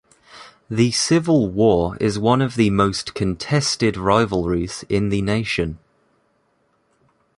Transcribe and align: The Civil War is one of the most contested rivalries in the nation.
The 0.67 0.89
Civil 0.89 1.51
War 1.51 1.95
is 1.97 2.17
one 2.17 2.41
of 2.41 2.55
the 2.55 2.71
most 2.71 3.13
contested 3.13 3.97
rivalries 3.97 4.83
in 4.89 5.09
the 5.09 5.21
nation. 5.21 5.77